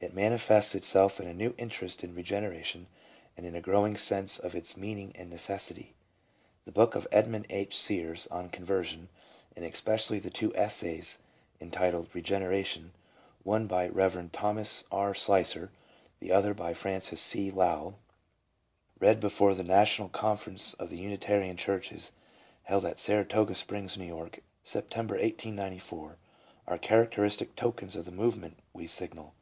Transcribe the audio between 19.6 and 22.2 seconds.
National Conference of the Unitarian churches,